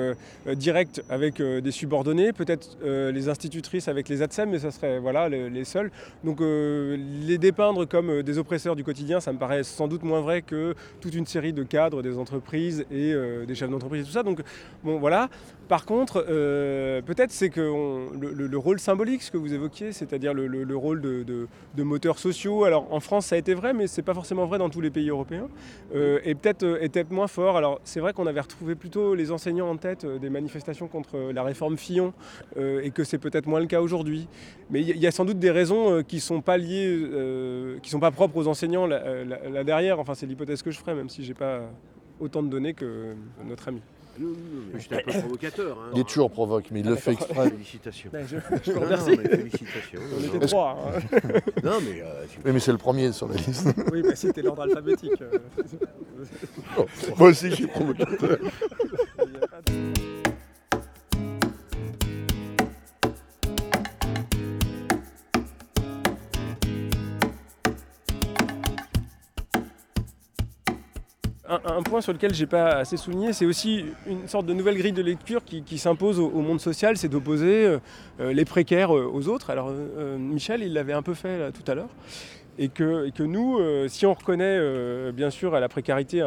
direct 0.47 1.03
avec 1.09 1.43
des 1.43 1.71
subordonnés, 1.71 2.33
peut-être 2.33 2.77
les 2.85 3.29
institutrices 3.29 3.89
avec 3.89 4.09
les 4.09 4.23
ATSEM, 4.23 4.51
mais 4.51 4.59
ça 4.61 4.71
serait 4.71 4.99
voilà, 4.99 5.29
les 5.29 5.65
seuls. 5.65 5.91
Donc 6.25 6.39
les 6.41 7.39
dépeindre 7.39 7.87
comme 7.87 8.23
des 8.23 8.39
oppresseurs 8.39 8.77
du 8.77 8.85
quotidien, 8.85 9.21
ça 9.21 9.33
me 9.33 9.39
paraît 9.39 9.65
sans 9.65 9.89
doute 9.89 10.03
moins 10.03 10.21
vrai 10.21 10.43
que 10.43 10.75
toute 11.07 11.15
une 11.15 11.27
série 11.27 11.53
de 11.53 11.63
cadres 11.63 12.03
des 12.03 12.19
entreprises 12.19 12.85
et 12.91 13.13
euh, 13.13 13.47
des 13.47 13.55
chefs 13.55 13.71
d'entreprise 13.71 14.03
et 14.03 14.05
tout 14.05 14.13
ça. 14.13 14.25
Donc, 14.25 14.41
bon, 14.83 14.99
voilà. 14.99 15.29
Par 15.69 15.85
contre, 15.85 16.25
euh, 16.29 17.01
peut-être 17.03 17.31
c'est 17.31 17.49
que 17.49 17.61
le, 17.61 18.59
rôle 18.59 18.81
symbolique, 18.81 19.23
ce 19.23 19.31
que 19.31 19.37
vous 19.37 19.53
évoquiez, 19.53 19.93
c'est-à-dire 19.93 20.35
le, 20.35 20.77
rôle 20.77 21.01
de, 21.01 21.47
moteurs 21.79 22.19
sociaux. 22.19 22.65
Alors, 22.65 22.93
en 22.93 23.01
France, 23.01 23.27
ça 23.27 23.37
a 23.37 23.39
été 23.39 23.55
vrai, 23.55 23.73
mais 23.73 23.87
c'est 23.87 24.03
pas 24.03 24.15
forcément 24.15 24.47
vrai 24.47 24.59
dans 24.59 24.69
tous 24.69 24.81
les 24.81 24.91
pays 24.91 25.09
européens. 25.09 25.49
Euh, 25.95 26.19
et 26.25 26.35
peut-être 26.35 26.65
est 26.65 27.11
moins 27.11 27.29
fort. 27.29 27.57
Alors, 27.57 27.81
c'est 27.85 28.01
vrai 28.01 28.13
qu'on 28.13 28.27
avait 28.27 28.41
retrouvé 28.41 28.75
plutôt 28.75 29.15
les 29.15 29.31
enseignants 29.31 29.71
en 29.71 29.77
tête 29.77 30.07
des 30.07 30.31
manifestations 30.31 30.89
contre 30.89 31.33
la 31.33 31.43
réforme 31.43 31.77
Fillon, 31.77 32.13
et 32.59 32.91
que 32.91 33.05
c'est 33.05 33.19
peut-être 33.19 33.47
moins 33.47 33.61
le 33.61 33.67
cas 33.67 33.81
aujourd'hui. 33.81 34.29
Mais 34.71 34.81
il 34.81 34.99
y, 34.99 35.07
a 35.07 35.13
sans 35.13 35.25
doute 35.25 35.39
des 35.39 35.51
raisons 35.51 36.03
qui 36.03 36.19
sont 36.19 36.41
pas 36.41 36.59
liées, 36.59 36.99
qui 37.83 37.91
sont 37.91 38.01
pas 38.01 38.11
propres 38.11 38.37
aux 38.37 38.49
enseignants 38.49 38.87
là 38.87 39.65
derrière. 39.65 40.01
Enfin, 40.01 40.15
c'est 40.15 40.27
l'hypothèse 40.27 40.63
que 40.63 40.71
je 40.71 40.81
ferais, 40.87 40.97
même 40.97 41.09
si 41.09 41.25
j'ai 41.25 41.35
pas 41.35 41.63
autant 42.21 42.43
de 42.43 42.49
données 42.49 42.75
que 42.75 43.15
notre 43.45 43.69
ami. 43.69 43.81
Je 44.75 44.79
suis 44.79 44.95
un 44.95 45.01
peu 45.01 45.13
provocateur. 45.13 45.79
Hein. 45.79 45.91
Il 45.95 46.01
est 46.01 46.05
toujours 46.05 46.31
provoque, 46.31 46.69
mais 46.71 46.81
il 46.81 46.87
le 46.87 46.95
ah, 46.95 46.97
fait 46.97 47.13
exprès. 47.13 47.51
Félicitations. 47.51 48.11
je, 48.15 48.37
je 48.63 48.73
vous 48.73 48.81
remercie. 48.81 49.15
félicitations. 49.15 50.01
On 50.19 50.37
était 50.37 50.47
trois. 50.47 50.79
Hein. 50.79 51.01
non, 51.63 51.79
mais. 51.83 52.01
Euh, 52.01 52.25
oui, 52.45 52.53
mais 52.53 52.61
c'est 52.61 52.73
le 52.73 52.79
premier 52.79 53.13
sur 53.13 53.29
la 53.29 53.35
liste. 53.35 53.69
oui, 53.93 54.03
mais 54.03 54.17
c'était 54.17 54.41
l'ordre 54.41 54.63
alphabétique. 54.63 55.23
Moi 57.19 57.29
aussi, 57.29 57.51
je 57.51 57.55
suis 57.57 57.67
provocateur. 57.67 58.39
Un, 71.65 71.83
point 71.83 72.01
sur 72.01 72.13
lequel 72.13 72.35
j'ai 72.35 72.47
pas 72.47 72.77
assez 72.79 72.97
souligné, 72.97 73.33
c'est 73.33 73.47
aussi 73.47 73.85
une 74.07 74.29
sorte 74.29 74.47
de 74.47 74.53
nouvelle 74.53 74.77
grille 74.77 74.93
de 74.93 75.03
lecture 75.03 75.45
qui, 75.45 75.79
s'impose 75.79 76.19
au, 76.19 76.41
monde 76.41 76.61
social, 76.61 76.97
c'est 76.97 77.09
d'opposer 77.09 77.67
euh, 77.67 77.79
euh, 78.21 78.33
les 78.33 78.45
précaires 78.45 78.97
euh, 78.97 79.11
aux 79.13 79.29
autres. 79.29 79.51
Alors 79.51 79.71
Michel, 80.19 80.63
il 80.63 80.73
l'avait 80.73 80.93
un 80.93 81.03
peu 81.03 81.15
fait 81.15 81.53
tout 81.53 81.71
à 81.71 81.75
l'heure. 81.75 81.89
Et 82.59 82.69
que, 82.69 83.11
que, 83.11 83.23
nous, 83.23 83.61
si 83.89 84.07
on 84.07 84.15
reconnaît 84.15 85.13
bien 85.13 85.29
sûr 85.29 85.55
à 85.55 85.61
la 85.61 85.69
précarité 85.69 86.23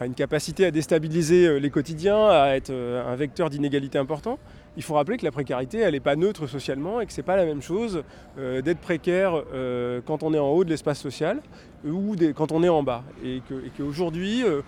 une 0.00 0.14
capacité 0.14 0.64
à 0.64 0.70
déstabiliser 0.70 1.60
les 1.60 1.70
quotidiens, 1.70 2.28
à 2.30 2.54
être 2.56 2.72
un 2.72 3.14
vecteur 3.14 3.50
d'inégalité 3.50 3.98
important, 3.98 4.38
il 4.76 4.82
faut 4.82 4.94
rappeler 4.94 5.16
que 5.16 5.24
la 5.24 5.30
précarité, 5.30 5.78
elle 5.78 5.92
n'est 5.92 6.00
pas 6.00 6.16
neutre 6.16 6.46
socialement 6.46 7.00
et 7.00 7.06
que 7.06 7.12
ce 7.12 7.20
n'est 7.20 7.24
pas 7.24 7.36
la 7.36 7.44
même 7.44 7.62
chose 7.62 8.02
euh, 8.38 8.60
d'être 8.60 8.80
précaire 8.80 9.42
euh, 9.52 10.00
quand 10.04 10.22
on 10.22 10.34
est 10.34 10.38
en 10.38 10.48
haut 10.48 10.64
de 10.64 10.70
l'espace 10.70 10.98
social 10.98 11.40
ou 11.86 12.16
quand 12.34 12.50
on 12.52 12.62
est 12.62 12.68
en 12.68 12.82
bas. 12.82 13.04
Et 13.24 13.42
qu'aujourd'hui, 13.76 14.42
euh, 14.42 14.62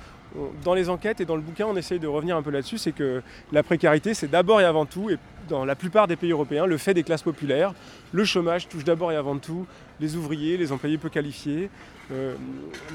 dans 0.64 0.74
les 0.74 0.88
enquêtes 0.90 1.20
et 1.20 1.24
dans 1.24 1.34
le 1.34 1.42
bouquin, 1.42 1.66
on 1.66 1.76
essaye 1.76 1.98
de 1.98 2.06
revenir 2.06 2.36
un 2.36 2.42
peu 2.42 2.50
là-dessus, 2.50 2.78
c'est 2.78 2.92
que 2.92 3.22
la 3.52 3.62
précarité, 3.62 4.14
c'est 4.14 4.30
d'abord 4.30 4.60
et 4.60 4.64
avant 4.64 4.86
tout, 4.86 5.10
et 5.10 5.18
dans 5.48 5.64
la 5.64 5.74
plupart 5.74 6.06
des 6.06 6.16
pays 6.16 6.32
européens, 6.32 6.66
le 6.66 6.76
fait 6.76 6.94
des 6.94 7.02
classes 7.04 7.22
populaires. 7.22 7.72
Le 8.12 8.24
chômage 8.24 8.68
touche 8.68 8.84
d'abord 8.84 9.12
et 9.12 9.16
avant 9.16 9.38
tout 9.38 9.66
les 9.98 10.14
ouvriers, 10.16 10.56
les 10.56 10.72
employés 10.72 10.98
peu 10.98 11.08
qualifiés. 11.08 11.70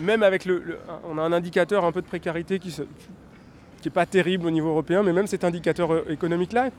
même 0.01 0.21
avec 0.21 0.45
le, 0.45 0.77
On 1.09 1.17
a 1.17 1.21
un 1.21 1.31
indicateur 1.31 1.83
un 1.83 1.91
peu 1.91 2.01
de 2.01 2.07
précarité 2.07 2.59
qui 2.59 2.75
n'est 2.79 3.91
pas 3.91 4.05
terrible 4.05 4.45
au 4.45 4.51
niveau 4.51 4.69
européen, 4.69 5.01
mais 5.01 5.13
même 5.13 5.27
cet 5.27 5.43
indicateur 5.43 6.09
économique-là, 6.11 6.69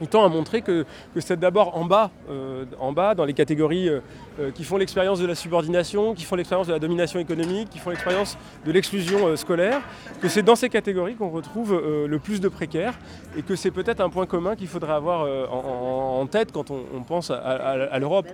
il 0.00 0.08
tend 0.08 0.24
à 0.24 0.28
montrer 0.28 0.62
que, 0.62 0.84
c'est 1.18 1.38
d'abord 1.38 1.76
en 1.76 1.84
bas, 1.84 2.10
euh, 2.30 2.64
en 2.78 2.92
bas, 2.92 3.14
dans 3.14 3.24
les 3.24 3.34
catégories 3.34 3.88
euh, 3.88 4.00
euh, 4.40 4.50
qui 4.50 4.64
font 4.64 4.76
l'expérience 4.76 5.20
de 5.20 5.26
la 5.26 5.34
subordination, 5.34 6.14
qui 6.14 6.24
font 6.24 6.36
l'expérience 6.36 6.66
de 6.66 6.72
la 6.72 6.78
domination 6.78 7.20
économique, 7.20 7.70
qui 7.70 7.78
font 7.78 7.90
l'expérience 7.90 8.38
de 8.64 8.72
l'exclusion 8.72 9.36
scolaire, 9.36 9.80
que 10.20 10.28
c'est 10.28 10.42
dans 10.42 10.56
ces 10.56 10.68
catégories 10.68 11.14
qu'on 11.14 11.30
retrouve 11.30 11.74
le 11.74 12.18
plus 12.18 12.40
de 12.40 12.48
précaires 12.48 12.94
et 13.36 13.42
que 13.42 13.56
c'est 13.56 13.70
peut-être 13.70 14.00
un 14.00 14.08
point 14.08 14.26
commun 14.26 14.56
qu'il 14.56 14.68
faudrait 14.68 14.92
avoir 14.92 15.26
en, 15.50 16.26
tête 16.26 16.52
quand 16.52 16.70
on, 16.70 17.02
pense 17.02 17.30
à, 17.30 17.98
l'Europe. 17.98 18.28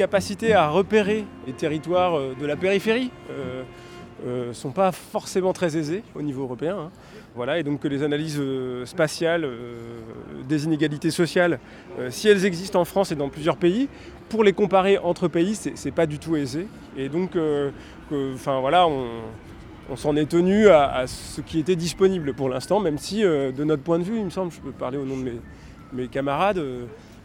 Capacité 0.00 0.54
à 0.54 0.70
repérer 0.70 1.26
les 1.46 1.52
territoires 1.52 2.14
euh, 2.14 2.34
de 2.40 2.46
la 2.46 2.56
périphérie 2.56 3.10
ne 3.28 3.34
euh, 3.34 3.62
euh, 4.26 4.52
sont 4.54 4.70
pas 4.70 4.92
forcément 4.92 5.52
très 5.52 5.76
aisées 5.76 6.02
au 6.14 6.22
niveau 6.22 6.44
européen. 6.44 6.78
Hein. 6.78 6.90
Voilà, 7.34 7.58
et 7.58 7.62
donc 7.62 7.80
que 7.80 7.88
les 7.88 8.02
analyses 8.02 8.40
spatiales 8.86 9.48
des 10.48 10.64
inégalités 10.64 11.12
sociales, 11.12 11.60
si 12.08 12.28
elles 12.28 12.44
existent 12.44 12.80
en 12.80 12.84
France 12.84 13.12
et 13.12 13.14
dans 13.14 13.28
plusieurs 13.28 13.56
pays, 13.56 13.88
pour 14.28 14.42
les 14.42 14.52
comparer 14.52 14.98
entre 14.98 15.28
pays, 15.28 15.54
c'est 15.54 15.94
pas 15.94 16.06
du 16.06 16.18
tout 16.18 16.34
aisé. 16.34 16.66
Et 16.96 17.08
donc, 17.08 17.38
enfin 18.34 18.58
voilà, 18.58 18.88
on, 18.88 19.96
s'en 19.96 20.16
est 20.16 20.28
tenu 20.28 20.68
à, 20.68 21.04
ce 21.06 21.40
qui 21.40 21.60
était 21.60 21.76
disponible 21.76 22.34
pour 22.34 22.48
l'instant, 22.48 22.80
même 22.80 22.98
si 22.98 23.22
de 23.22 23.64
notre 23.64 23.84
point 23.84 24.00
de 24.00 24.04
vue, 24.04 24.18
il 24.18 24.24
me 24.24 24.30
semble, 24.30 24.50
je 24.50 24.60
peux 24.60 24.72
parler 24.72 24.98
au 24.98 25.04
nom 25.04 25.16
de 25.16 25.34
mes, 25.92 26.08
camarades, 26.08 26.60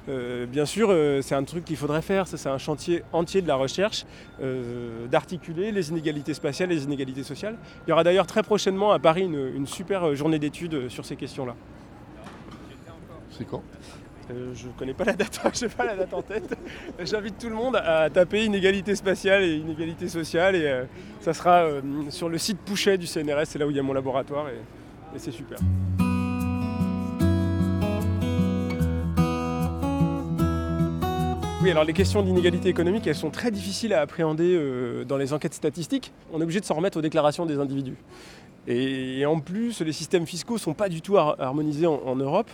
bien 0.08 0.66
sûr, 0.66 0.90
euh, 0.92 1.22
c'est 1.22 1.36
un 1.36 1.44
truc 1.44 1.66
qu'il 1.66 1.78
faudrait 1.78 2.02
faire, 2.02 2.28
c'est 2.28 2.48
un 2.48 2.58
chantier 2.58 3.04
entier 3.12 3.42
de 3.42 3.48
la 3.48 3.56
recherche, 3.56 4.06
euh, 4.42 5.08
d'articuler 5.08 5.72
les 5.72 5.90
inégalités 5.90 6.34
spatiales 6.34 6.72
et 6.72 6.76
les 6.76 6.84
inégalités 6.84 7.24
sociales. 7.24 7.58
Il 7.86 7.90
y 7.90 7.94
aura 7.94 8.04
d'ailleurs 8.04 8.28
très 8.28 8.44
prochainement 8.44 8.92
à 8.92 9.00
Paris 9.00 9.24
une, 9.24 9.66
super 9.66 10.16
journée 10.16 10.40
d'études 10.40 10.90
sur 10.90 11.06
ces 11.06 11.16
questions-là. 11.16 11.56
C'est 13.32 13.46
quand? 13.46 13.64
Je 14.30 14.68
ne 14.68 14.72
connais 14.78 14.94
pas 14.94 15.04
la 15.04 15.14
date, 15.14 15.40
je 15.54 15.66
n'ai 15.66 15.72
pas 15.72 15.86
la 15.86 15.96
date 15.96 16.14
en 16.14 16.22
tête. 16.22 16.56
J'invite 17.00 17.38
tout 17.38 17.50
le 17.50 17.56
monde 17.56 17.76
à 17.76 18.10
taper 18.10 18.46
inégalité 18.46 18.96
spatiale 18.96 19.44
et 19.44 19.56
inégalité 19.56 20.08
sociale 20.08 20.56
et 20.56 20.84
ça 21.20 21.34
sera 21.34 21.68
sur 22.10 22.30
le 22.30 22.38
site 22.38 22.60
Pouchet 22.60 22.98
du 22.98 23.08
CNRS, 23.08 23.46
c'est 23.46 23.60
là 23.60 23.68
où 23.68 23.72
il 23.72 23.78
y 23.78 23.80
a 23.80 23.84
mon 23.84 23.94
laboratoire 23.94 24.50
et 24.50 25.20
c'est 25.20 25.32
super. 25.32 25.60
Oui, 31.65 31.72
alors 31.72 31.84
les 31.84 31.93
questions 31.93 32.22
d'inégalité 32.22 32.69
économique, 32.69 33.07
elles 33.07 33.15
sont 33.15 33.31
très 33.31 33.50
difficiles 33.50 33.91
à 33.95 34.01
appréhender 34.01 34.55
euh, 34.55 35.03
dans 35.03 35.17
les 35.17 35.34
enquêtes 35.34 35.55
statistiques. 35.55 36.13
On 36.31 36.39
est 36.39 36.43
obligé 36.43 36.60
de 36.60 36.65
s'en 36.65 36.75
remettre 36.75 37.00
aux 37.00 37.01
déclarations 37.01 37.48
des 37.48 37.57
individus. 37.57 37.95
Et, 38.67 39.25
en 39.25 39.39
plus, 39.39 39.81
les 39.81 39.91
systèmes 39.91 40.27
fiscaux 40.27 40.53
ne 40.53 40.60
sont 40.60 40.75
pas 40.75 40.89
du 40.89 41.01
tout 41.01 41.17
harmonisés 41.17 41.88
en, 41.88 42.15
Europe. 42.15 42.51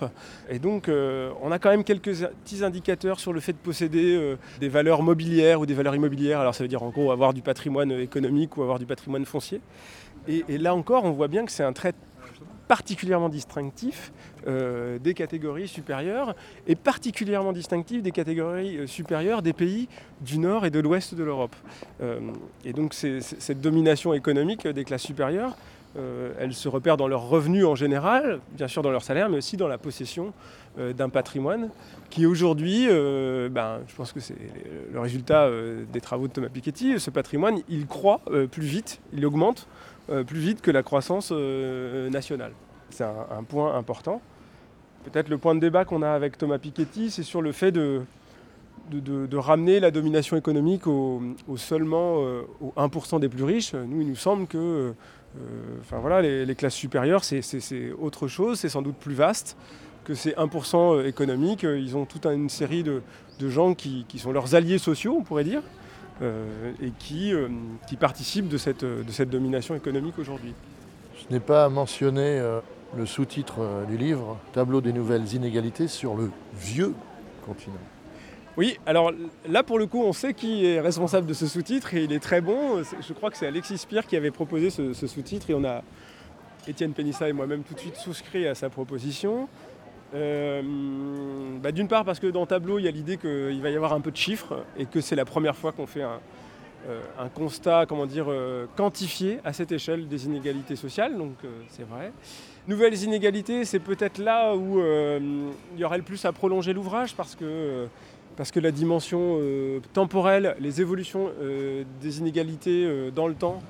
Et 0.50 0.60
donc, 0.60 0.88
euh, 0.88 1.30
on 1.42 1.52
a 1.52 1.60
quand 1.60 1.72
même 1.72 1.84
quelques 1.84 2.26
petits 2.26 2.64
indicateurs 2.64 3.20
sur 3.20 3.34
le 3.34 3.42
fait 3.42 3.52
de 3.52 3.58
posséder 3.58 4.16
euh, 4.16 4.38
des 4.62 4.70
valeurs 4.70 5.04
mobilières 5.04 5.60
ou 5.60 5.66
des 5.66 5.74
valeurs 5.74 5.96
immobilières. 5.96 6.40
Alors, 6.40 6.56
ça 6.56 6.64
veut 6.64 6.70
dire 6.70 6.82
en 6.84 6.90
gros 6.90 7.12
avoir 7.12 7.34
du 7.34 7.42
patrimoine 7.42 7.92
économique 7.92 8.56
ou 8.56 8.62
avoir 8.62 8.80
du 8.80 8.86
patrimoine 8.86 9.26
foncier. 9.26 9.60
Et, 10.30 10.46
et 10.48 10.58
là 10.58 10.74
encore, 10.74 11.04
on 11.04 11.12
voit 11.12 11.28
bien 11.28 11.44
que 11.44 11.52
c'est 11.52 11.64
un 11.66 11.74
trait 11.74 11.96
particulièrement 12.72 13.28
distinctif 13.28 14.14
euh, 14.48 14.98
des 14.98 15.14
catégories 15.14 15.68
supérieures 15.68 16.34
et 16.68 16.76
particulièrement 16.78 17.52
distinctif 17.52 18.02
des 18.02 18.12
catégories 18.12 18.78
euh, 18.78 18.88
supérieures 18.88 19.42
des 19.42 19.52
pays 19.52 19.90
du 20.22 20.38
nord 20.38 20.66
et 20.66 20.70
de 20.70 20.80
l'ouest 20.80 21.14
de 21.14 21.22
l'Europe. 21.22 21.54
Euh, 22.02 22.22
et 22.64 22.72
donc 22.72 22.94
cette 22.94 23.60
domination 23.60 24.14
économique 24.14 24.66
des 24.70 24.86
classes 24.86 25.02
supérieures, 25.04 25.58
elle 26.40 26.54
se 26.54 26.70
repère 26.70 26.96
dans 26.96 27.10
leurs 27.10 27.28
revenus 27.28 27.66
en 27.66 27.76
général, 27.76 28.40
bien 28.54 28.70
sûr 28.70 28.82
dans 28.82 28.92
leur 28.92 29.04
salaire, 29.04 29.28
mais 29.28 29.40
aussi 29.40 29.58
dans 29.58 29.68
la 29.68 29.78
possession 29.78 30.32
d'un 30.78 31.10
patrimoine 31.10 31.68
qui 32.10 32.26
aujourd'hui, 32.26 32.88
ben, 32.88 33.82
je 33.90 33.96
pense 33.96 34.14
que 34.14 34.22
c'est 34.22 34.38
le 34.94 35.00
résultat 35.02 35.50
des 35.92 36.00
travaux 36.00 36.30
de 36.30 36.32
Thomas 36.32 36.48
Piketty, 36.48 36.98
ce 36.98 37.10
patrimoine, 37.10 37.60
il 37.68 37.88
croît 37.88 38.22
plus 38.52 38.64
vite, 38.64 39.02
il 39.12 39.26
augmente 39.26 39.68
plus 40.26 40.40
vite 40.40 40.62
que 40.62 40.72
la 40.72 40.84
croissance 40.84 41.30
euh, 41.32 42.10
nationale. 42.10 42.52
C'est 42.90 43.04
un, 43.04 43.44
point 43.44 43.76
important. 43.76 44.22
Peut-être 45.06 45.30
le 45.30 45.38
point 45.38 45.56
de 45.56 45.60
débat 45.60 45.86
qu'on 45.86 46.02
a 46.02 46.10
avec 46.10 46.38
Thomas 46.38 46.58
Piketty, 46.58 47.10
c'est 47.10 47.24
sur 47.24 47.42
le 47.42 47.52
fait 47.54 47.72
de, 47.72 48.02
ramener 49.34 49.80
la 49.80 49.92
domination 49.92 50.36
économique 50.36 50.88
au, 50.88 51.22
seulement 51.56 52.18
euh, 52.20 52.42
au 52.60 52.74
1% 52.78 53.20
des 53.20 53.30
plus 53.30 53.44
riches. 53.46 53.74
Nous, 53.74 54.02
il 54.02 54.08
nous 54.08 54.16
semble 54.16 54.48
que 54.48 54.94
enfin, 55.80 56.00
voilà, 56.00 56.22
les, 56.22 56.56
classes 56.56 56.76
supérieures, 56.76 57.24
c'est 57.24 57.42
autre 58.00 58.28
chose, 58.28 58.60
c'est 58.60 58.70
sans 58.70 58.82
doute 58.82 58.98
plus 58.98 59.16
vaste 59.16 59.56
que 60.04 60.14
ces 60.14 60.32
1% 60.32 61.06
économiques. 61.06 61.64
Ils 61.64 61.96
ont 61.96 62.06
toute 62.06 62.26
une 62.26 62.50
série 62.50 62.84
de, 62.84 63.02
gens 63.40 63.74
qui, 63.74 64.06
sont 64.18 64.34
leurs 64.34 64.54
alliés 64.56 64.78
sociaux, 64.78 65.16
on 65.18 65.24
pourrait 65.24 65.46
dire, 65.46 65.62
euh, 65.62 65.64
et 66.22 66.92
qui, 67.00 67.34
euh, 67.34 67.48
qui 67.88 67.96
participent 67.96 68.48
de 68.48 68.58
cette, 68.58 68.86
de 68.86 69.12
cette 69.12 69.30
domination 69.30 69.76
économique 69.76 70.18
aujourd'hui. 70.20 70.54
Je 71.16 71.34
n'ai 71.34 71.40
pas 71.40 71.70
mentionné 71.70 72.40
euh, 72.40 72.60
le 72.96 73.06
sous-titre 73.06 73.86
du 73.88 73.98
livre, 73.98 74.38
Tableau 74.54 74.82
des 74.82 74.94
nouvelles 74.94 75.34
inégalités 75.34 75.88
sur 75.88 76.16
le 76.16 76.32
vieux 76.54 76.94
continent. 77.46 77.76
Oui, 78.58 78.78
alors 78.86 79.14
là 79.48 79.64
pour 79.64 79.80
le 79.80 79.88
coup 79.88 80.04
on 80.04 80.12
sait 80.12 80.34
qui 80.34 80.66
est 80.66 80.82
responsable 80.82 81.26
de 81.26 81.34
ce 81.34 81.48
sous-titre 81.48 81.94
et 81.94 82.04
il 82.04 82.12
est 82.12 82.20
très 82.20 82.42
bon. 82.42 82.84
Je 82.84 83.14
crois 83.14 83.32
que 83.32 83.38
c'est 83.38 83.48
Alexis 83.48 83.78
Spire 83.78 84.06
qui 84.06 84.18
avait 84.18 84.32
proposé 84.32 84.70
ce, 84.70 84.94
ce 84.94 85.08
sous-titre 85.08 85.50
et 85.50 85.54
on 85.54 85.64
a, 85.64 85.84
Étienne 86.68 86.94
Pénissa 86.94 87.28
et 87.28 87.34
moi-même 87.34 87.64
tout 87.64 87.74
de 87.74 87.80
suite 87.80 87.96
souscrit 87.96 88.48
à 88.48 88.56
sa 88.56 88.70
proposition. 88.70 89.48
Euh, 90.14 90.62
bah, 91.62 91.72
d'une 91.72 91.88
part 91.88 92.04
parce 92.04 92.20
que 92.20 92.28
dans 92.28 92.46
Tableau, 92.46 92.80
il 92.80 92.86
y 92.86 92.88
a 92.88 92.92
l'idée 92.92 93.18
qu'il 93.18 93.62
va 93.62 93.70
y 93.70 93.76
avoir 93.76 93.94
un 93.94 94.02
peu 94.02 94.12
de 94.12 94.18
chiffres 94.18 94.66
et 94.78 94.86
que 94.86 95.00
c'est 95.02 95.16
la 95.16 95.26
première 95.26 95.56
fois 95.56 95.72
qu'on 95.72 95.88
fait 95.88 96.04
un, 96.04 96.20
euh, 96.90 97.00
constat, 97.34 97.86
comment 97.88 98.06
dire, 98.06 98.26
euh, 98.28 98.66
quantifié 98.76 99.40
à 99.46 99.54
cette 99.54 99.72
échelle 99.72 100.08
des 100.08 100.26
inégalités 100.26 100.76
sociales, 100.76 101.18
donc 101.18 101.36
c'est 101.70 101.88
vrai. 101.88 102.12
Nouvelles 102.68 103.02
inégalités, 103.04 103.66
c'est 103.66 103.80
peut-être 103.80 104.18
là 104.18 104.56
où 104.56 104.80
il 104.80 105.80
y 105.80 105.84
aurait 105.84 105.98
le 105.98 106.04
plus 106.04 106.24
à 106.26 106.32
prolonger 106.32 106.74
l'ouvrage 106.74 107.16
parce 107.16 107.36
que, 107.36 107.88
parce 108.36 108.52
que 108.52 108.60
la 108.60 108.72
dimension 108.72 109.40
temporelle, 109.94 110.56
les 110.60 110.80
évolutions 110.80 111.32
des 112.02 112.20
inégalités 112.20 113.10
dans 113.16 113.28
le 113.28 113.34
temps 113.34 113.64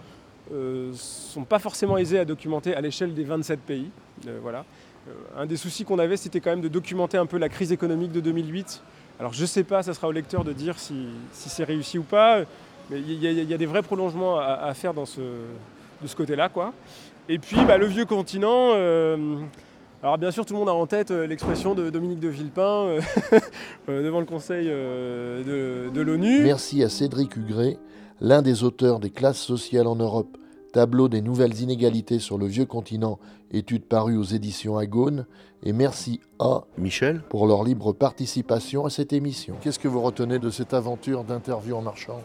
ne 0.51 0.91
sont 0.93 1.45
pas 1.45 1.59
forcément 1.59 1.97
aisées 1.97 2.19
à 2.19 2.25
documenter 2.25 2.75
à 2.75 2.81
l'échelle 2.81 3.13
des 3.13 3.23
27 3.23 3.61
pays. 3.61 3.89
voilà. 4.41 4.65
Euh, 5.07 5.41
un 5.41 5.45
des 5.45 5.57
soucis 5.57 5.83
qu'on 5.83 5.99
avait, 5.99 6.17
c'était 6.17 6.39
quand 6.39 6.51
même 6.51 6.61
de 6.61 6.67
documenter 6.67 7.17
un 7.17 7.25
peu 7.25 7.37
la 7.37 7.49
crise 7.49 7.71
économique 7.71 8.11
de 8.11 8.19
2008. 8.19 8.81
Alors 9.19 9.33
je 9.33 9.41
ne 9.41 9.47
sais 9.47 9.63
pas, 9.63 9.83
ça 9.83 9.93
sera 9.93 10.07
au 10.07 10.11
lecteur 10.11 10.43
de 10.43 10.53
dire 10.53 10.77
si, 10.79 11.07
c'est 11.31 11.63
réussi 11.63 11.97
ou 11.97 12.03
pas, 12.03 12.39
mais 12.89 12.99
il 12.99 13.21
y, 13.21 13.53
a 13.53 13.57
des 13.57 13.65
vrais 13.65 13.83
prolongements 13.83 14.39
à, 14.39 14.73
faire 14.73 14.93
de 14.93 15.05
ce 15.05 16.15
côté-là. 16.15 16.49
quoi. 16.49 16.73
Et 17.29 17.37
puis 17.37 17.57
bah, 17.67 17.77
le 17.77 17.85
vieux 17.85 18.05
continent, 18.05 18.71
euh, 18.73 19.37
alors 20.01 20.17
bien 20.17 20.31
sûr 20.31 20.45
tout 20.45 20.53
le 20.53 20.59
monde 20.59 20.69
a 20.69 20.73
en 20.73 20.87
tête 20.87 21.11
euh, 21.11 21.27
l'expression 21.27 21.75
de 21.75 21.91
Dominique 21.91 22.19
de 22.19 22.29
Villepin 22.29 22.97
devant 23.87 24.19
le 24.19 24.25
Conseil 24.25 24.65
de, 24.67 25.89
de 25.93 26.01
l'ONU. 26.01 26.41
Merci 26.41 26.83
à 26.83 26.89
Cédric 26.89 27.35
Hugré, 27.37 27.77
l'un 28.21 28.41
des 28.41 28.63
auteurs 28.63 28.99
des 28.99 29.11
classes 29.11 29.41
sociales 29.41 29.87
en 29.87 29.95
Europe 29.95 30.37
Tableau 30.71 31.09
des 31.09 31.21
nouvelles 31.21 31.59
inégalités 31.59 32.19
sur 32.19 32.37
le 32.37 32.45
vieux 32.45 32.65
continent, 32.65 33.19
étude 33.51 33.83
parue 33.83 34.17
aux 34.17 34.23
éditions 34.23 34.77
Agone. 34.77 35.25
Et 35.63 35.73
merci 35.73 36.19
à 36.39 36.63
Michel 36.77 37.21
pour 37.29 37.45
leur 37.45 37.63
libre 37.63 37.93
participation 37.93 38.85
à 38.85 38.89
cette 38.89 39.13
émission. 39.13 39.55
Qu'est-ce 39.61 39.79
que 39.79 39.87
vous 39.87 40.01
retenez 40.01 40.39
de 40.39 40.49
cette 40.49 40.73
aventure 40.73 41.23
d'interview 41.23 41.75
en 41.75 41.81
marchand 41.81 42.21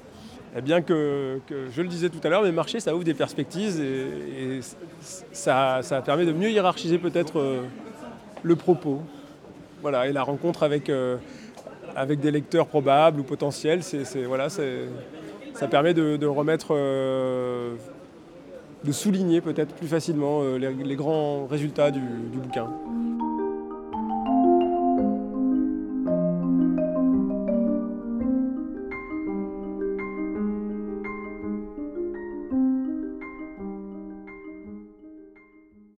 eh 0.58 0.62
bien 0.62 0.80
que, 0.80 1.38
je 1.50 1.82
le 1.82 1.88
disais 1.88 2.08
tout 2.08 2.20
à 2.24 2.30
l'heure, 2.30 2.42
mais 2.42 2.50
marché, 2.50 2.80
ça 2.80 2.94
ouvre 2.94 3.04
des 3.04 3.12
perspectives 3.12 3.78
et, 3.78 4.60
ça, 5.00 5.82
permet 6.02 6.24
de 6.24 6.32
mieux 6.32 6.50
hiérarchiser 6.50 6.96
peut-être 6.96 7.38
euh, 7.38 7.60
le 8.42 8.56
propos. 8.56 9.02
Voilà, 9.82 10.08
et 10.08 10.12
la 10.12 10.22
rencontre 10.22 10.62
avec, 10.62 10.88
euh, 10.88 11.18
avec 11.94 12.20
des 12.20 12.30
lecteurs 12.30 12.68
probables 12.68 13.20
ou 13.20 13.22
potentiels, 13.22 13.82
c'est, 13.82 14.24
voilà, 14.24 14.48
ça 14.48 15.68
permet 15.70 15.92
de, 15.92 16.26
remettre 16.26 16.68
euh, 16.70 17.74
de 18.84 18.92
souligner 18.92 19.40
peut-être 19.40 19.74
plus 19.74 19.88
facilement 19.88 20.42
euh, 20.42 20.58
les, 20.58 20.96
grands 20.96 21.46
résultats 21.46 21.90
du 21.90 22.00
bouquin. 22.00 22.68